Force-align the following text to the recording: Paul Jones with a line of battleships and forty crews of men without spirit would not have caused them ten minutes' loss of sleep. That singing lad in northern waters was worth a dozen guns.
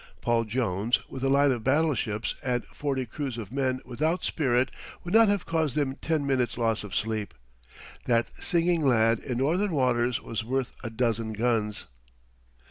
Paul 0.19 0.45
Jones 0.45 0.97
with 1.09 1.23
a 1.23 1.29
line 1.29 1.51
of 1.51 1.63
battleships 1.63 2.33
and 2.43 2.65
forty 2.65 3.05
crews 3.05 3.37
of 3.37 3.51
men 3.51 3.81
without 3.85 4.23
spirit 4.23 4.71
would 5.03 5.13
not 5.13 5.27
have 5.27 5.45
caused 5.45 5.75
them 5.75 5.95
ten 6.01 6.25
minutes' 6.25 6.57
loss 6.57 6.83
of 6.83 6.95
sleep. 6.95 7.35
That 8.07 8.31
singing 8.39 8.83
lad 8.83 9.19
in 9.19 9.37
northern 9.37 9.73
waters 9.73 10.19
was 10.19 10.43
worth 10.43 10.73
a 10.83 10.89
dozen 10.89 11.33
guns. 11.33 11.85